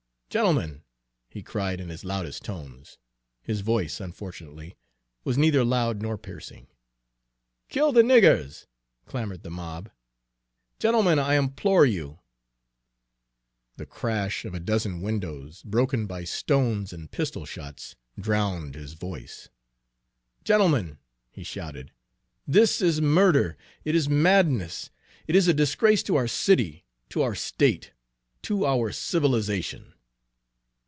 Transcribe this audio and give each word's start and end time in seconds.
"Gentlemen!" 0.31 0.83
he 1.29 1.43
cried 1.43 1.81
in 1.81 1.89
his 1.89 2.05
loudest 2.05 2.41
tones. 2.45 2.97
His 3.43 3.59
voice, 3.59 3.99
unfortunately, 3.99 4.77
was 5.25 5.37
neither 5.37 5.61
loud 5.65 6.01
nor 6.01 6.17
piercing. 6.17 6.67
"Kill 7.67 7.91
the 7.91 8.01
niggers!" 8.01 8.65
clamored 9.05 9.43
the 9.43 9.49
mob. 9.49 9.89
"Gentlemen, 10.79 11.19
I 11.19 11.33
implore 11.35 11.85
you" 11.85 12.19
The 13.75 13.85
crash 13.85 14.45
of 14.45 14.53
a 14.53 14.61
dozen 14.61 15.01
windows, 15.01 15.63
broken 15.63 16.05
by 16.07 16.23
stones 16.23 16.93
and 16.93 17.11
pistol 17.11 17.43
shots, 17.45 17.97
drowned 18.17 18.75
his 18.75 18.93
voice. 18.93 19.49
"Gentlemen!" 20.45 20.97
he 21.29 21.43
shouted; 21.43 21.91
"this 22.47 22.81
is 22.81 23.01
murder, 23.01 23.57
it 23.83 23.95
is 23.95 24.07
madness; 24.07 24.91
it 25.27 25.35
is 25.35 25.49
a 25.49 25.53
disgrace 25.53 26.03
to 26.03 26.15
our 26.15 26.29
city, 26.29 26.85
to 27.09 27.21
our 27.21 27.35
state, 27.35 27.91
to 28.43 28.65
our 28.65 28.93
civilization!" 28.93 29.93